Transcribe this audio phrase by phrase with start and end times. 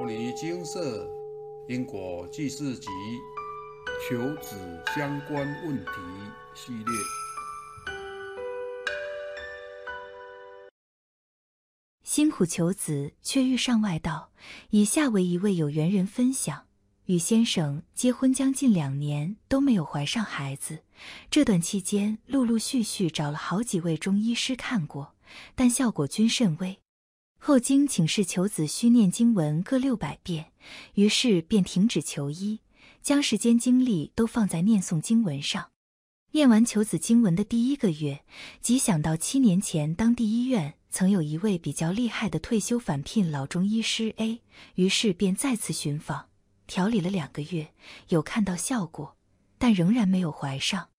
[0.00, 1.06] 摩尼精舍
[1.68, 2.88] 因果记事集
[4.08, 5.92] 求子相关问题
[6.54, 6.86] 系列，
[12.02, 14.30] 辛苦求子却遇上外道。
[14.70, 16.64] 以下为一位有缘人分享：
[17.04, 20.78] 与先生结婚将近两年都没有怀上孩子，
[21.30, 25.14] 这段期间陆陆续续找了好几位中医师看过，
[25.54, 26.80] 但效果均甚微。
[27.42, 30.52] 后经请示求子需念经文各六百遍，
[30.94, 32.60] 于是便停止求医，
[33.00, 35.70] 将时间精力都放在念诵经文上。
[36.32, 38.24] 念完求子经文的第一个月，
[38.60, 44.42] 即想到七年前当地医院曾有一位比较厉害的退休返聘老中医师 A，
[44.74, 46.26] 于是便再次寻访
[46.66, 47.72] 调理了两个月，
[48.10, 49.16] 有看到效果，
[49.56, 50.90] 但仍然没有怀上。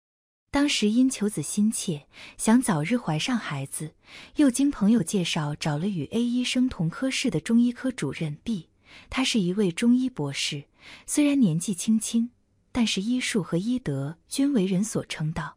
[0.51, 3.95] 当时因求子心切，想早日怀上孩子，
[4.35, 8.67] 又经朋友介绍找了与 A 医生同科室的中医科主任 B，
[9.09, 10.65] 他是一位中医博士，
[11.07, 12.31] 虽然年纪轻轻，
[12.73, 15.55] 但是医术和医德均为人所称道。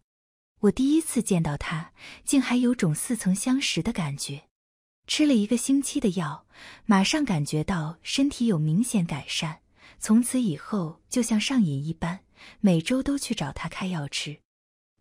[0.60, 1.92] 我第一次见到他，
[2.24, 4.44] 竟还有种似曾相识的感觉。
[5.08, 6.46] 吃了一个星期的药，
[6.86, 9.58] 马上感觉到身体有明显改善，
[9.98, 12.20] 从此以后就像上瘾一般，
[12.60, 14.43] 每周都去找他开药吃。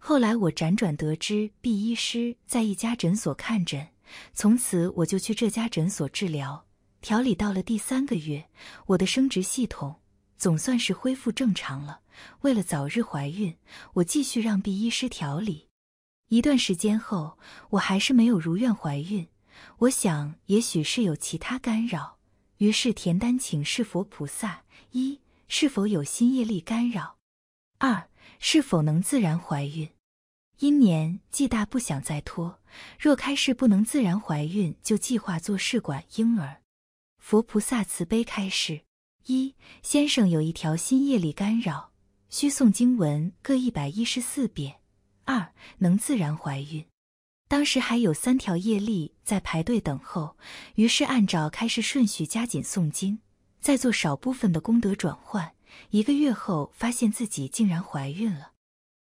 [0.05, 3.87] 后来我辗转得知毕医师在一家诊所看诊，
[4.33, 6.65] 从此我就去这家诊所治疗。
[6.99, 8.45] 调理到了第三个月，
[8.85, 9.95] 我的生殖系统
[10.37, 12.01] 总算是恢复正常了。
[12.41, 13.55] 为了早日怀孕，
[13.93, 15.69] 我继续让毕医师调理。
[16.27, 19.25] 一段时间后，我还是没有如愿怀孕。
[19.77, 22.17] 我想，也许是有其他干扰，
[22.57, 27.15] 于是田丹请示佛菩萨：一是否有新业力干扰？
[27.77, 28.09] 二
[28.39, 29.89] 是否能自然怀孕？
[30.59, 32.59] 因年纪大，不想再拖。
[32.99, 36.61] 若开示不能自然怀孕，就计划做试管婴儿。
[37.17, 38.81] 佛菩萨慈悲开示：
[39.25, 41.91] 一先生有一条新业力干扰，
[42.29, 44.75] 需诵经文各一百一十四遍。
[45.25, 46.85] 二能自然怀孕。
[47.47, 50.37] 当时还有三条业力在排队等候，
[50.75, 53.19] 于是按照开示顺序加紧诵经，
[53.59, 55.53] 再做少部分的功德转换。
[55.91, 58.51] 一个月后，发现自己竟然怀孕了。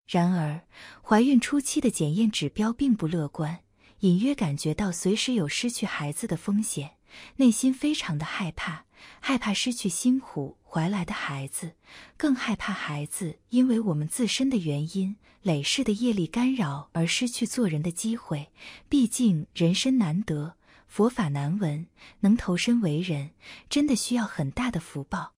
[0.06, 0.62] 然而，
[1.02, 3.60] 怀孕初期的检验指标并不乐观，
[4.00, 6.92] 隐约感觉到随时有失去孩子的风险，
[7.36, 8.86] 内心非常的害怕，
[9.20, 11.74] 害怕失去辛苦怀来的孩子，
[12.16, 18.50] 更害怕孩子因为我们自身的原因累世的业力干扰而失去做人的机会。
[18.88, 20.54] 毕竟人生难得，
[20.86, 21.86] 佛法难闻，
[22.20, 23.32] 能投身为人，
[23.68, 25.34] 真的需要很大的福报。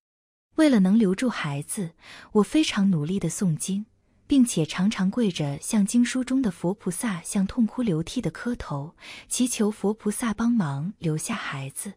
[0.57, 1.93] 为了能留住孩子，
[2.33, 3.87] 我非常努力的诵经。
[4.31, 8.95] 并且常常跪着向经书中的佛菩萨像痛哭流涕的磕头，
[9.29, 11.95] 祈求佛菩萨帮忙留下孩子。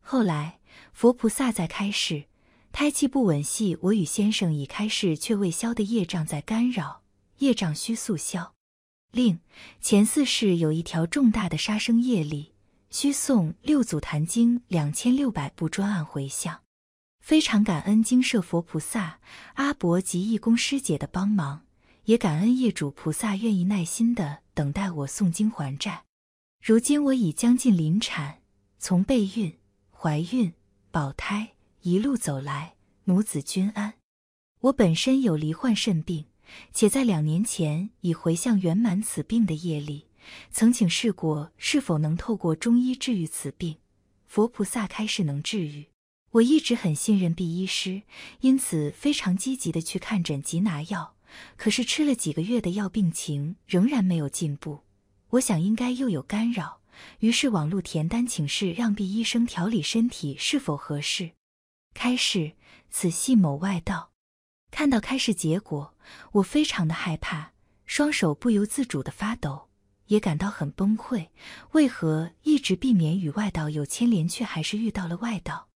[0.00, 0.60] 后来
[0.92, 2.26] 佛菩萨在开示，
[2.70, 7.02] 胎气不稳系我与先生已开示却未消的业障在干扰，
[7.38, 8.54] 业障需速消。
[9.10, 9.40] 另
[9.80, 12.52] 前四世有一条重大的杀生业力，
[12.90, 16.60] 需诵六祖坛经两千六百部专案回向。
[17.24, 19.18] 非常感恩精舍佛菩萨、
[19.54, 21.62] 阿伯及义工师姐的帮忙。
[22.04, 26.04] 也感恩业主菩萨愿意耐心的等待我诵经还债。
[26.62, 28.42] 如今我已将近临产，
[28.78, 29.56] 从备孕、
[29.90, 30.52] 怀孕、
[30.90, 32.74] 保胎一路走来，
[33.04, 33.94] 母子均安。
[34.60, 36.26] 我本身有罹患肾病，
[36.74, 40.08] 且在两年前已回向圆满此病的业力，
[40.50, 43.78] 曾请示过是否能透过中医治愈此病。
[44.26, 45.86] 佛菩萨开示能治愈，
[46.34, 48.02] 我一直很信任毕医师，
[48.40, 51.14] 因此非常积极的去看诊及拿药。
[51.56, 54.80] 可是吃了几个月的药，病情仍然没有进步。
[55.30, 56.80] 我想应该又有干扰，
[57.20, 61.32] 于是网路填单请示，让毕医生调理身体是否合适。
[61.94, 62.54] 开始：
[62.90, 64.10] 此系某外道。
[64.72, 65.94] 看到开始结果，
[66.32, 67.52] 我非常的害怕，
[67.86, 69.68] 双手不由自主的发抖，
[70.06, 71.28] 也感到很崩溃。
[71.72, 75.68] 为何一直避免与外道有牵连，却还是遇到了外道？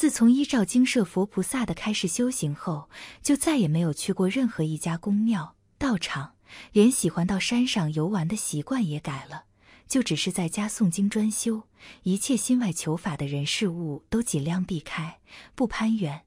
[0.00, 2.88] 自从依照精舍佛菩萨的开示修行后，
[3.20, 6.36] 就再也没有去过任何一家宫庙道场，
[6.72, 9.44] 连喜欢到山上游玩的习惯也改了，
[9.86, 11.64] 就只是在家诵经专修，
[12.04, 15.20] 一切心外求法的人事物都尽量避开，
[15.54, 16.22] 不攀缘。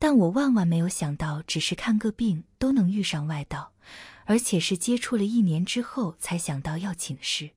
[0.00, 3.74] 但我万万没有想到，只是看个病都能遇上外道，
[4.24, 7.50] 而且是接触了一年之后才想到要请示。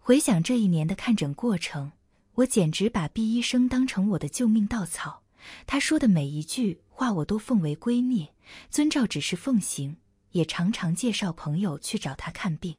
[0.00, 1.92] 回想这一年的看诊过程。
[2.38, 5.24] 我简直把毕医生当成我的救命稻草，
[5.66, 8.28] 他说的每一句话我都奉为圭臬，
[8.70, 9.96] 遵照指示奉行，
[10.30, 12.76] 也常常介绍朋友去找他看病。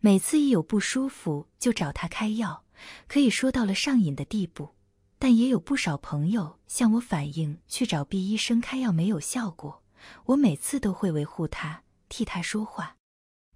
[0.00, 2.64] 每次一有不舒服就找他开药，
[3.08, 4.74] 可以说到了上瘾的地步。
[5.18, 9.82] 但也有不少朋友向我反映，去找毕医生开药没有效果。
[10.26, 12.96] 我每次都会维护他，替他说话。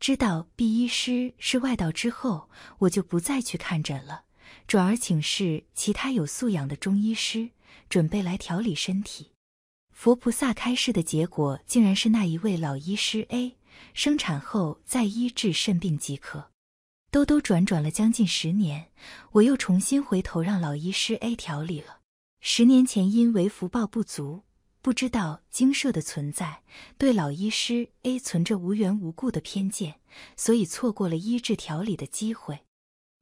[0.00, 2.48] 知道毕医师是外道之后，
[2.78, 4.23] 我就不再去看诊了，
[4.66, 7.50] 转而请示其他有素养的中医师，
[7.88, 9.32] 准备来调理身体。
[9.92, 13.56] 佛菩萨开示的结果，竟然是那一位老医师 A
[13.92, 16.50] 生产后再医治肾病即可。
[17.10, 18.90] 兜兜转转了将近十年，
[19.32, 22.00] 我又重新回头让老医师 A 调理了。
[22.40, 24.42] 十年前因为福报不足。
[24.82, 26.62] 不知道精舍的存在，
[26.98, 29.98] 对老医师 A 存着无缘无故的偏见，
[30.36, 32.66] 所以错过了医治调理的机会。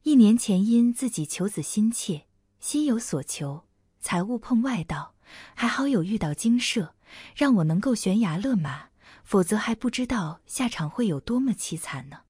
[0.04, 2.26] 一年前因自己求子心切，
[2.58, 3.68] 心有所求，
[4.00, 5.14] 才误碰外道，
[5.54, 6.96] 还好有遇到精舍，
[7.36, 8.88] 让我能够悬崖勒马，
[9.22, 12.22] 否则还不知道下场会有多么凄惨呢。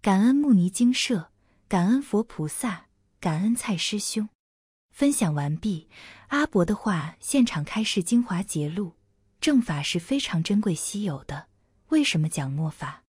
[0.00, 1.32] 感恩慕尼精舍，
[1.66, 2.86] 感恩佛菩萨，
[3.18, 4.28] 感恩蔡师兄。
[4.92, 5.88] 分享完毕。
[6.28, 8.94] 阿伯的话，现场开示精华节录：
[9.40, 11.48] 正法是非常珍贵稀有的。
[11.88, 13.02] 为什么讲末法？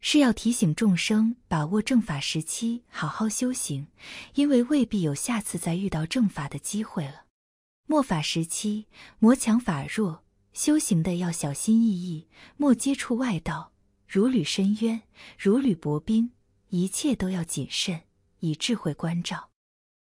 [0.00, 3.88] 是要提醒众生把握正法时期，好好修行，
[4.34, 7.24] 因为未必有下次再遇到正法的机会了。
[7.86, 8.86] 末法时期，
[9.18, 10.22] 魔强法弱，
[10.52, 13.72] 修行的要小心翼翼，莫接触外道，
[14.06, 15.02] 如履深渊，
[15.38, 16.30] 如履薄冰，
[16.68, 18.02] 一切都要谨慎，
[18.40, 19.50] 以智慧关照。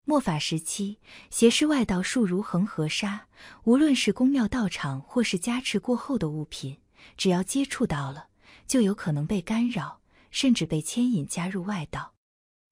[0.05, 0.97] 末法时期，
[1.29, 3.27] 邪师外道数如恒河沙，
[3.65, 6.77] 无论是宫庙道场，或是加持过后的物品，
[7.17, 8.27] 只要接触到了，
[8.67, 12.13] 就有可能被干扰，甚至被牵引加入外道。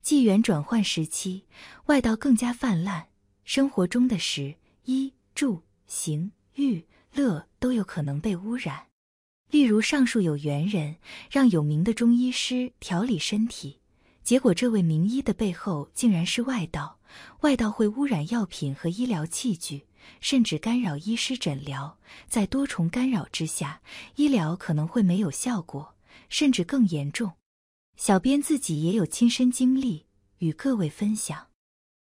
[0.01, 1.43] 纪元转换时期，
[1.85, 3.05] 外道更加泛滥，
[3.43, 4.55] 生活中的食
[4.85, 8.87] 衣住行娱乐都有可能被污染。
[9.51, 10.97] 例如上述有缘人
[11.29, 13.79] 让有名的中医师调理身体，
[14.23, 16.99] 结果这位名医的背后竟然是外道。
[17.41, 19.87] 外道会污染药品和医疗器具，
[20.19, 21.97] 甚至干扰医师诊疗。
[22.27, 23.81] 在多重干扰之下，
[24.15, 25.95] 医疗可能会没有效果，
[26.29, 27.33] 甚至更严重。
[27.97, 30.05] 小编自己也有亲身经历，
[30.39, 31.47] 与各位分享。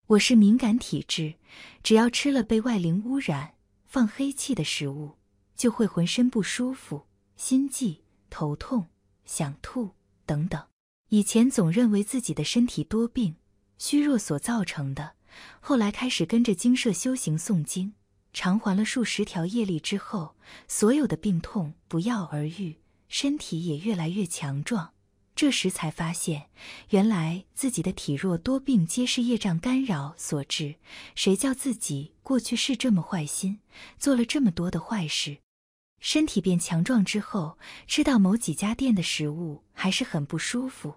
[0.08, 1.34] 我是敏感体质，
[1.82, 3.54] 只要吃了被外灵污染、
[3.86, 5.16] 放黑气的食物，
[5.56, 7.06] 就会浑身不舒服、
[7.36, 8.86] 心悸、头痛、
[9.24, 9.90] 想吐
[10.26, 10.62] 等等。
[11.08, 13.36] 以前总认为自己的身体多病。
[13.76, 15.14] 虚弱所造成的，
[15.60, 17.94] 后来开始跟着精舍修行诵经，
[18.32, 20.36] 偿还了数十条业力之后，
[20.68, 22.76] 所有的病痛不药而愈，
[23.08, 24.92] 身体也越来越强壮。
[25.36, 26.48] 这时才发现，
[26.90, 30.76] 原来自己的体弱多病皆是业障干扰所致。
[31.16, 33.58] 谁叫自己过去是这么坏心，
[33.98, 35.38] 做了这么多的坏事？
[36.00, 37.58] 身体变强壮之后，
[37.88, 40.96] 吃到某几家店的食物还是很不舒服。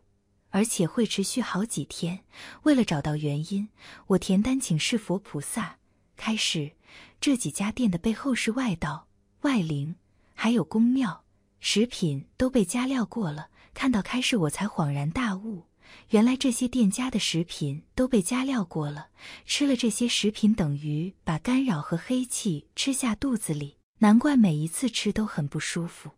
[0.49, 2.23] 而且会持续好几天。
[2.63, 3.69] 为了找到原因，
[4.07, 5.77] 我田丹请示佛菩萨，
[6.15, 6.71] 开始
[7.19, 9.07] 这几家店的背后是外道、
[9.41, 9.95] 外灵，
[10.33, 11.23] 还有宫庙，
[11.59, 13.49] 食品都被加料过了。
[13.73, 15.65] 看到开示，我才恍然大悟，
[16.09, 19.09] 原来这些店家的食品都被加料过了。
[19.45, 26.11] 吃了这些食品，等于把干扰和黑气吃下肚子里，难怪每一次吃都很不舒服。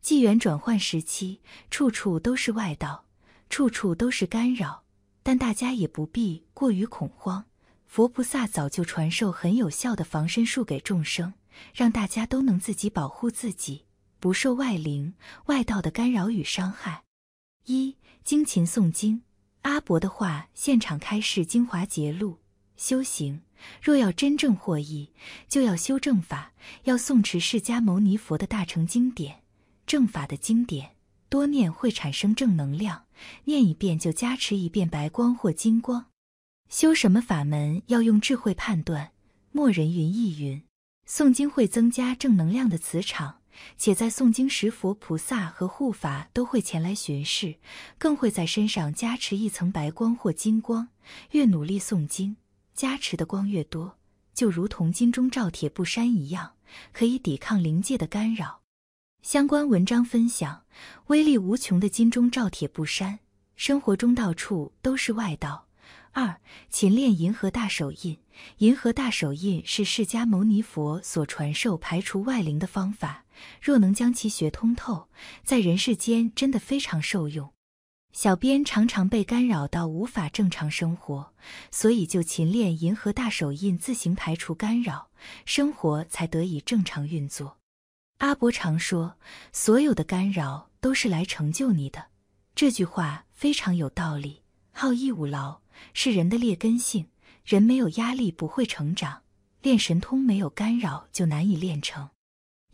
[0.00, 1.40] 纪元转换时期，
[1.70, 3.04] 处处都是外道。
[3.52, 4.82] 处处都是干扰，
[5.22, 7.44] 但大家也不必过于恐慌。
[7.84, 11.34] 佛菩萨早就传授很有效的防身术给众生，
[11.74, 13.84] 让大家都能自己保护自己，
[14.18, 15.12] 不受外灵、
[15.48, 17.02] 外道的干扰与伤害。
[17.66, 19.20] 一精勤诵经，
[19.60, 22.38] 阿伯的话现场开示精华节录：
[22.78, 23.42] 修行
[23.82, 25.12] 若要真正获益，
[25.46, 26.54] 就要修正法，
[26.84, 29.42] 要诵持释迦牟尼佛的大乘经典，
[29.84, 30.96] 正法的经典。
[31.32, 33.06] 多念会产生正能量，
[33.44, 36.08] 念一遍就加持一遍白光或金光。
[36.68, 39.12] 修什么法门要用智慧判断。
[39.50, 40.62] 莫人云亦云，
[41.08, 43.38] 诵经会增加正能量的磁场，
[43.78, 47.56] 且在诵经时佛菩萨和护法都会前来巡视，
[47.96, 50.88] 更会在身上加持一层白光或金光。
[51.30, 52.36] 越努力诵经，
[52.74, 53.96] 加持的光越多，
[54.34, 56.52] 就如同金钟罩铁布衫一样，
[56.92, 58.61] 可以抵抗灵界的干扰。
[59.22, 60.64] 相关文章分享：
[61.06, 63.20] 威力无穷的金钟罩铁布衫，
[63.54, 65.68] 生活中到处都是外道。
[66.10, 68.18] 二、勤练银河大手印。
[68.58, 73.24] 银河大手印是释迦牟尼佛所传授排除外灵的方法，
[73.60, 75.08] 若能将其学通透，
[75.44, 77.52] 在人世间真的非常受用。
[78.12, 81.32] 小编常常被干扰到无法正常生活，
[81.70, 85.10] 所以就勤练银河大手印，自行排除干扰，
[85.44, 87.58] 生活才得以正常运作。
[88.22, 89.16] 阿伯常说
[89.52, 92.06] ：“所有的干扰都是来成就你的。”
[92.54, 94.42] 这句话非常有道理。
[94.70, 95.60] 好逸恶劳
[95.92, 97.08] 是人的劣根性，
[97.44, 99.22] 人没有压力不会成长，
[99.60, 102.10] 练神通没有干扰就难以练成。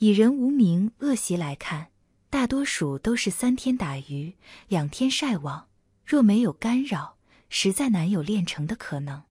[0.01, 1.93] 以人无名恶习来看，
[2.29, 4.37] 大多数都是三天打鱼
[4.69, 5.69] 两天晒网，
[6.05, 7.17] 若没有干扰，
[7.49, 9.23] 实在难有练成的可能。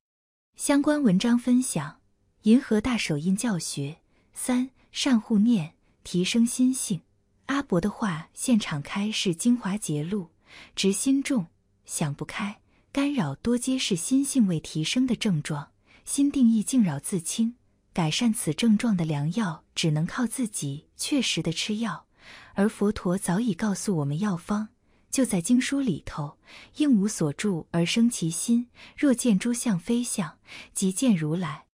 [0.55, 1.99] 相关文章分享：
[2.41, 3.97] 银河大手印教学
[4.33, 5.75] 三善护念，
[6.07, 7.01] 提升心性。
[7.47, 10.29] 阿伯的话现场开示精华节录：
[10.73, 11.47] 执心重，
[11.83, 12.61] 想不开，
[12.93, 15.73] 干扰多皆是心性未提升的症状。
[16.05, 17.55] 心定义静扰自清，
[17.91, 22.05] 改善此症状的良药只能靠自己确实的吃药，
[22.53, 24.69] 而佛陀早已告诉我们药方，
[25.11, 26.37] 就在经书里头。
[26.77, 30.37] 应无所住而生其心，若见诸相非相，
[30.73, 31.65] 即见如来。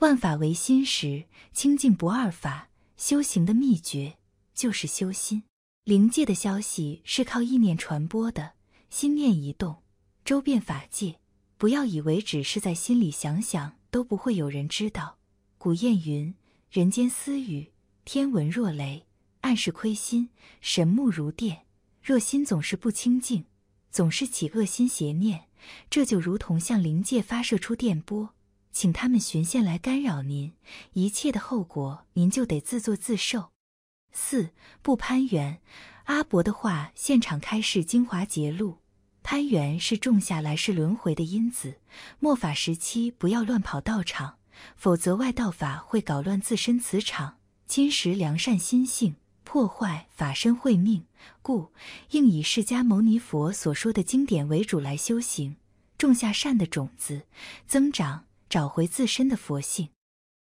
[0.00, 2.68] 万法唯心时，清净不二法。
[3.00, 4.18] 修行的秘诀
[4.54, 5.44] 就是修心。
[5.84, 8.52] 灵界的消息是靠意念传播的，
[8.90, 9.82] 心念一动，
[10.22, 11.18] 周遍法界。
[11.56, 15.16] 不要以为只是在心里想想都不会有人知道。
[15.56, 16.34] 古谚云
[16.70, 17.72] ：“人间私语，
[18.04, 19.06] 天闻若雷。”
[19.40, 20.28] 暗示亏心，
[20.60, 21.62] 神目如电。
[22.02, 23.46] 若心总是不清净，
[23.90, 25.46] 总是起恶心邪念，
[25.88, 28.34] 这就如同向灵界发射出电波，
[28.72, 30.52] 请他们寻线来干扰您，
[30.92, 33.50] 一切的后果您就得自作自受。
[34.12, 34.50] 四
[34.82, 35.60] 不攀缘，
[36.04, 38.78] 阿伯的话现场开示精华节录。
[39.22, 41.80] 攀缘是种下来世轮回的因子，
[42.18, 44.38] 末法时期不要乱跑道场，
[44.76, 47.36] 否则外道法会搞乱自身磁场，
[47.66, 51.04] 侵蚀良善心性，破坏法身慧命。
[51.42, 51.70] 故
[52.12, 55.56] 应以释迦牟尼佛所说的经典为主来修行，
[55.98, 57.26] 种下善的种子，
[57.66, 59.88] 增长，找回自身的佛性。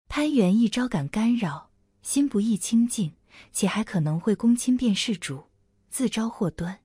[0.08, 1.70] 攀缘一招感干扰，
[2.00, 3.12] 心不易清净，
[3.52, 5.48] 且还可能会攻亲变事主，
[5.90, 6.80] 自招祸端。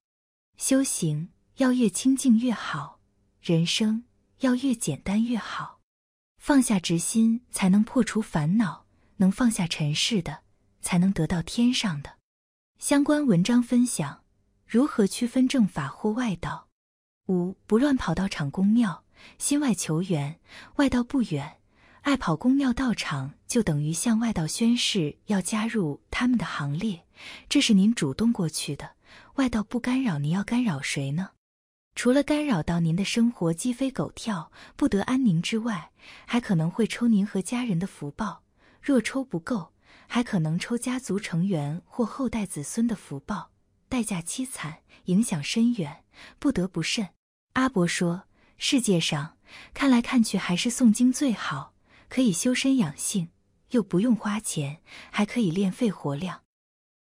[0.58, 1.30] 修行。
[1.58, 3.00] 要越清净越好，
[3.40, 4.06] 人生
[4.40, 5.80] 要越简单越好。
[6.40, 8.86] 放下执心，才能破除烦恼；
[9.18, 10.42] 能放下尘世的，
[10.82, 12.18] 才能得到天上的。
[12.80, 14.24] 相关文章分享：
[14.66, 16.68] 如何区分正法或外道？
[17.28, 19.04] 五不乱跑道场公庙，
[19.38, 20.40] 心外求缘，
[20.76, 21.58] 外道不远。
[22.02, 27.06] 爱跑公庙道场，就等于向外道宣誓要加入他们的行列。
[27.48, 28.92] 这是您主动过去的，
[29.36, 31.30] 外道不干扰，您要干扰谁呢？
[31.94, 35.92] 除了干扰到您的生活鸡飞狗跳、不得安宁之外，
[36.26, 38.44] 还可能会抽您和家人的福报。
[38.82, 39.74] 若抽不够，
[40.08, 43.52] 还可能抽家族成员或后代子孙的福报，
[43.88, 46.04] 代价凄惨，影响深远，
[46.40, 47.10] 不得不慎。
[47.54, 48.24] 阿伯说
[48.64, 49.38] ：“世界上
[49.74, 51.74] 看来看去还是诵经最好，
[52.08, 53.30] 可以修身养性，
[53.72, 56.44] 又不用花钱，还可以练肺活量。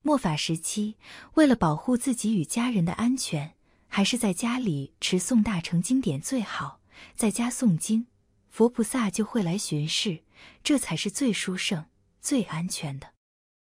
[0.01, 0.97] 末法时期，
[1.35, 3.53] 为了保护自己与家人的安全。”
[3.93, 6.79] 还是在家里持诵大乘经典最好，
[7.13, 8.07] 在家诵经，
[8.49, 10.23] 佛菩萨就会来巡视，
[10.63, 11.85] 这才是最殊胜、
[12.21, 13.11] 最安全的。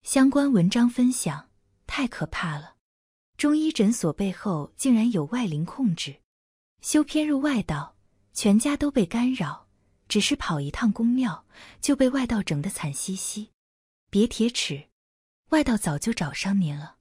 [0.04, 1.50] 相关文章分享
[1.88, 2.76] 太可怕了，
[3.36, 6.21] 中医诊所背后竟然有外灵控制，
[6.82, 7.94] 修偏入外道，
[8.34, 9.68] 全家都被干扰，
[10.08, 11.44] 只是跑一趟公庙
[11.80, 13.50] 就被外道整得惨兮兮。
[14.10, 14.88] 别铁齿，
[15.50, 16.96] 外道早就找上您了。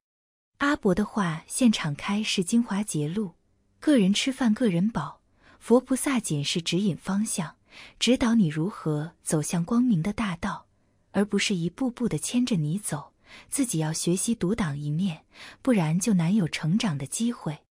[0.60, 3.34] 阿伯的话现场开是精华节录，
[3.80, 5.20] 个人吃饭个人饱，
[5.60, 7.56] 佛菩萨仅是指引方向，
[7.98, 10.68] 指导你如何走向光明的大道，
[11.10, 13.14] 而不是一步步的牵着你走，
[13.50, 15.26] 自己要学习独当一面，
[15.64, 17.62] 不然就难有成长的机会。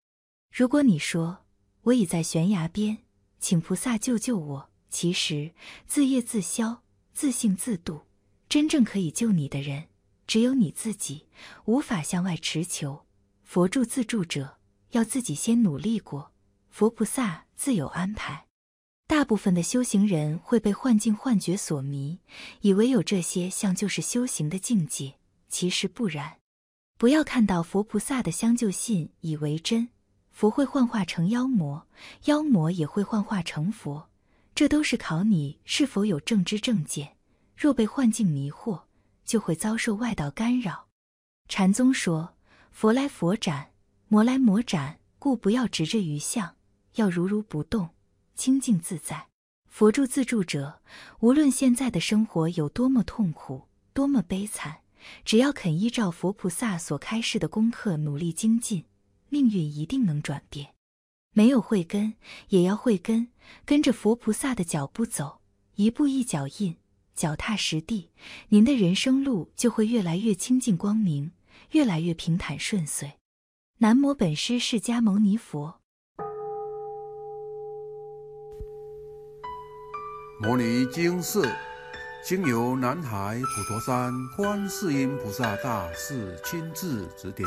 [0.53, 1.45] 如果你说
[1.83, 2.99] 我已在悬崖边，
[3.39, 5.53] 请菩萨救救我，其实
[5.87, 6.83] 自业自消，
[7.13, 8.03] 自性自度，
[8.49, 9.89] 真正可以救你的人。
[10.27, 11.27] 只有你自己，
[11.65, 13.05] 无法向外持求。
[13.43, 14.59] 佛助自助者，
[14.91, 16.33] 要自己先努力过，
[16.69, 18.47] 佛菩萨自有安排。
[19.09, 22.21] 大部分的修行人会被幻境幻觉所迷，
[22.61, 25.15] 以为有这些像就是修行的境界，
[25.49, 26.37] 其实不然。
[26.97, 29.89] 不要看到佛菩萨的相救信以为真，
[30.31, 31.87] 佛会幻化成妖魔，
[32.25, 34.09] 妖魔也会幻化成佛，
[34.55, 37.17] 这都是考你是否有正知正见。
[37.57, 38.83] 若被幻境迷惑，
[39.25, 40.89] 就会遭受外道干扰。
[41.49, 42.35] 禅宗说
[42.73, 43.73] ：“佛来佛斩，
[44.09, 46.57] 魔来魔斩，故不要执着于相，
[46.95, 47.91] 要如如不动，
[48.35, 49.27] 清净自在。
[49.69, 50.81] 佛助自助者，
[51.21, 54.79] 无论现在的生活有多么痛苦，多么悲惨，
[55.25, 58.85] 只要肯依照佛菩萨所开示的功课努力精进，
[59.31, 60.75] 命运一定能转变。
[61.33, 62.15] 没有慧根，
[62.49, 63.29] 也要慧根，
[63.65, 65.41] 跟着佛菩萨的脚步走，
[65.77, 66.77] 一步一脚印。”
[67.17, 68.09] 脚踏实地，
[68.49, 71.33] 您的人生路就会越来越清净光明，
[71.73, 73.13] 越来越平坦顺遂。
[73.79, 75.81] 南无本师释迦牟尼佛。
[80.41, 81.43] 摩尼经是
[82.25, 87.47] 经由南海普陀山观世音菩萨大士亲自指点，